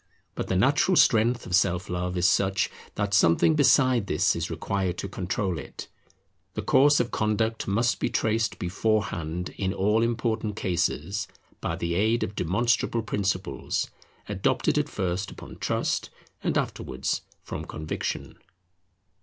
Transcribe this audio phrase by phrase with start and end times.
[0.33, 4.97] But the natural strength of Self love is such that something besides this is required
[4.97, 5.89] to control it.
[6.55, 11.27] The course of conduct must be traced beforehand in all important cases
[11.59, 13.91] by the aid of demonstrable principles,
[14.27, 16.09] adopted at first upon trust,
[16.41, 18.39] and afterwards from conviction.